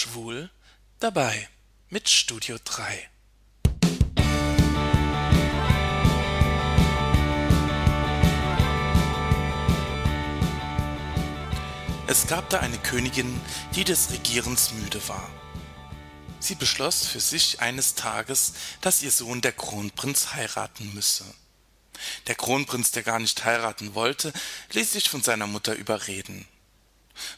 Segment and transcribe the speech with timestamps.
[0.00, 0.48] Schwul
[0.98, 1.46] dabei
[1.90, 3.10] mit Studio 3.
[12.06, 13.38] Es gab da eine Königin,
[13.74, 15.30] die des Regierens müde war.
[16.38, 21.26] Sie beschloss für sich eines Tages, dass ihr Sohn der Kronprinz heiraten müsse.
[22.26, 24.32] Der Kronprinz, der gar nicht heiraten wollte,
[24.72, 26.48] ließ sich von seiner Mutter überreden.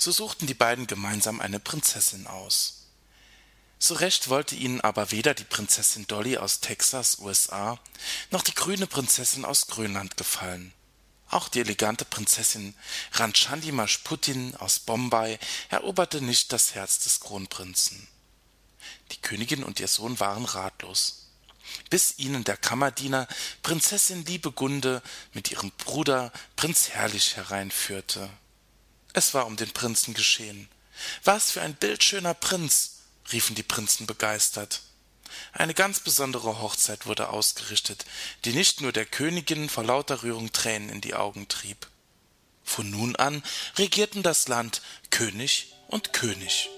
[0.00, 2.86] So suchten die beiden gemeinsam eine Prinzessin aus.
[3.78, 7.78] So recht wollte ihnen aber weder die Prinzessin Dolly aus Texas, USA,
[8.30, 10.72] noch die grüne Prinzessin aus Grönland gefallen.
[11.28, 12.74] Auch die elegante Prinzessin
[13.12, 18.08] Ranchandi Mashputin aus Bombay eroberte nicht das Herz des Kronprinzen.
[19.12, 21.26] Die Königin und ihr Sohn waren ratlos,
[21.90, 23.28] bis ihnen der Kammerdiener
[23.62, 25.02] Prinzessin Liebegunde
[25.34, 28.30] mit ihrem Bruder Prinz Herrlich hereinführte.
[29.12, 30.68] Es war um den Prinzen geschehen.
[31.24, 32.98] Was für ein bildschöner Prinz!
[33.32, 34.80] riefen die Prinzen begeistert.
[35.52, 38.04] Eine ganz besondere Hochzeit wurde ausgerichtet,
[38.44, 41.86] die nicht nur der Königin vor lauter Rührung Tränen in die Augen trieb.
[42.64, 43.42] Von nun an
[43.78, 46.68] regierten das Land König und König,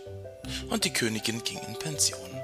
[0.69, 2.42] und die Königin ging in Pension.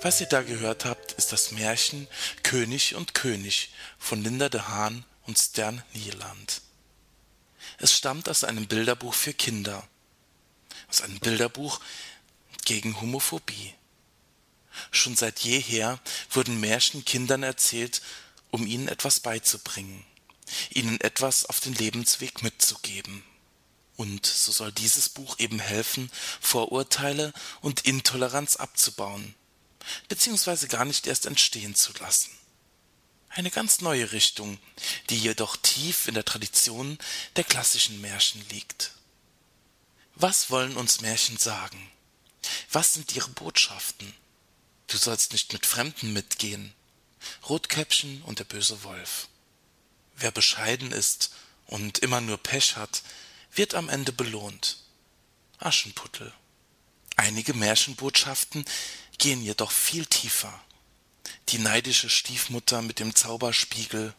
[0.00, 2.06] Was ihr da gehört habt, ist das Märchen
[2.44, 6.62] König und König von Linda de Haan und Stern Nieland.
[7.78, 9.86] Es stammt aus einem Bilderbuch für Kinder,
[10.88, 11.80] aus einem Bilderbuch
[12.64, 13.74] gegen Homophobie.
[14.92, 15.98] Schon seit jeher
[16.30, 18.00] wurden Märchen Kindern erzählt,
[18.52, 20.04] um ihnen etwas beizubringen,
[20.70, 23.24] ihnen etwas auf den Lebensweg mitzugeben.
[23.96, 26.08] Und so soll dieses Buch eben helfen,
[26.40, 27.32] Vorurteile
[27.62, 29.34] und Intoleranz abzubauen
[30.08, 32.30] beziehungsweise gar nicht erst entstehen zu lassen.
[33.30, 34.58] Eine ganz neue Richtung,
[35.10, 36.98] die jedoch tief in der Tradition
[37.36, 38.92] der klassischen Märchen liegt.
[40.14, 41.90] Was wollen uns Märchen sagen?
[42.72, 44.12] Was sind ihre Botschaften?
[44.88, 46.72] Du sollst nicht mit Fremden mitgehen.
[47.48, 49.28] Rotkäppchen und der böse Wolf.
[50.16, 51.30] Wer bescheiden ist
[51.66, 53.02] und immer nur Pech hat,
[53.52, 54.78] wird am Ende belohnt.
[55.58, 56.32] Aschenputtel.
[57.16, 58.64] Einige Märchenbotschaften
[59.18, 60.58] gehen jedoch viel tiefer.
[61.50, 64.14] Die neidische Stiefmutter mit dem Zauberspiegel,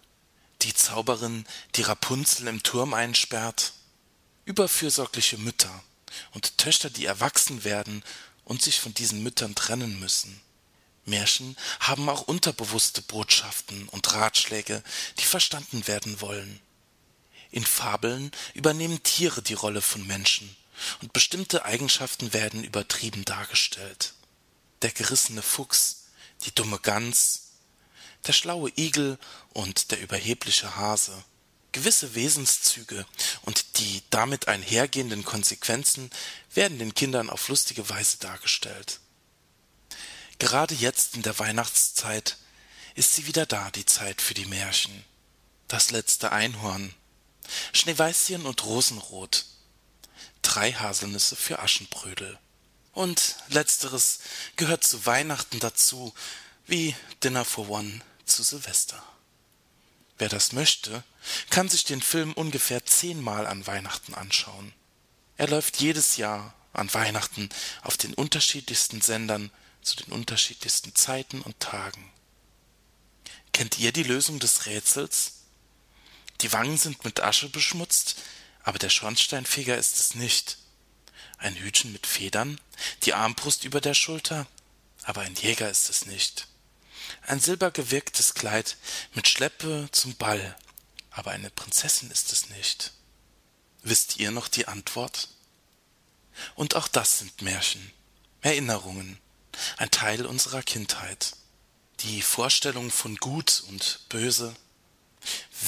[0.62, 1.46] die Zauberin,
[1.76, 3.74] die Rapunzel im Turm einsperrt,
[4.46, 5.84] überfürsorgliche Mütter
[6.32, 8.04] und Töchter, die erwachsen werden
[8.44, 10.42] und sich von diesen Müttern trennen müssen.
[11.06, 14.84] Märchen haben auch unterbewusste Botschaften und Ratschläge,
[15.20, 16.60] die verstanden werden wollen.
[17.52, 20.56] In Fabeln übernehmen Tiere die Rolle von Menschen,
[21.02, 24.14] und bestimmte Eigenschaften werden übertrieben dargestellt
[24.82, 26.06] der gerissene Fuchs,
[26.46, 27.50] die dumme Gans,
[28.28, 29.18] der schlaue Igel
[29.54, 31.24] und der überhebliche Hase.
[31.72, 33.06] Gewisse Wesenszüge
[33.44, 36.10] und die damit einhergehenden Konsequenzen
[36.54, 39.00] werden den Kindern auf lustige Weise dargestellt.
[40.40, 42.38] Gerade jetzt in der Weihnachtszeit
[42.96, 45.04] ist sie wieder da, die Zeit für die Märchen.
[45.68, 46.94] Das letzte Einhorn,
[47.74, 49.46] Schneeweißchen und Rosenrot,
[50.42, 52.40] drei Haselnüsse für Aschenbrödel.
[52.94, 54.20] Und letzteres
[54.56, 56.14] gehört zu Weihnachten dazu,
[56.66, 59.02] wie Dinner for One zu Silvester.
[60.18, 61.04] Wer das möchte,
[61.50, 64.74] kann sich den Film ungefähr zehnmal an Weihnachten anschauen.
[65.38, 67.50] Er läuft jedes Jahr an Weihnachten
[67.82, 69.52] auf den unterschiedlichsten Sendern
[69.82, 72.12] zu den unterschiedlichsten Zeiten und Tagen.
[73.54, 75.34] Kennt ihr die Lösung des Rätsels?
[76.42, 78.16] Die Wangen sind mit Asche beschmutzt,
[78.64, 80.59] aber der Schornsteinfeger ist es nicht
[81.40, 82.60] ein Hütchen mit Federn,
[83.04, 84.48] die Armbrust über der Schulter,
[85.04, 86.48] aber ein Jäger ist es nicht.
[87.26, 88.78] Ein silbergewirktes Kleid
[89.14, 90.56] mit Schleppe zum Ball,
[91.12, 92.94] aber eine Prinzessin ist es nicht.
[93.82, 95.30] Wisst ihr noch die Antwort?
[96.56, 97.92] Und auch das sind Märchen,
[98.42, 99.18] Erinnerungen,
[99.78, 101.34] ein Teil unserer Kindheit.
[102.02, 104.56] Die Vorstellung von Gut und Böse,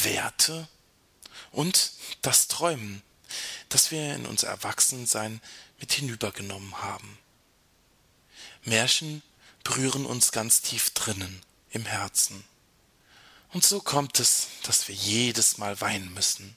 [0.03, 0.67] Werte
[1.51, 1.91] und
[2.21, 3.01] das Träumen,
[3.73, 5.41] das wir in unser Erwachsensein
[5.79, 7.17] mit hinübergenommen haben.
[8.63, 9.23] Märchen
[9.63, 11.41] berühren uns ganz tief drinnen,
[11.71, 12.43] im Herzen.
[13.53, 16.55] Und so kommt es, dass wir jedes Mal weinen müssen,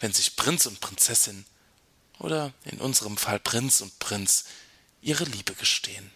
[0.00, 1.44] wenn sich Prinz und Prinzessin
[2.18, 4.44] oder in unserem Fall Prinz und Prinz
[5.00, 6.10] ihre Liebe gestehen.